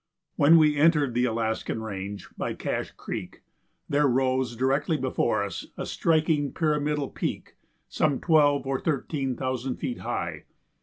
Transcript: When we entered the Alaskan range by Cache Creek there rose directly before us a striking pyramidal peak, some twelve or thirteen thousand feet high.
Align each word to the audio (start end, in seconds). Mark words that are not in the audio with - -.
When 0.35 0.57
we 0.57 0.77
entered 0.79 1.13
the 1.13 1.25
Alaskan 1.25 1.83
range 1.83 2.27
by 2.35 2.55
Cache 2.55 2.89
Creek 2.89 3.43
there 3.87 4.07
rose 4.07 4.55
directly 4.55 4.97
before 4.97 5.43
us 5.43 5.67
a 5.77 5.85
striking 5.85 6.51
pyramidal 6.53 7.09
peak, 7.09 7.55
some 7.87 8.19
twelve 8.19 8.65
or 8.65 8.79
thirteen 8.81 9.35
thousand 9.35 9.75
feet 9.75 9.99
high. 9.99 10.45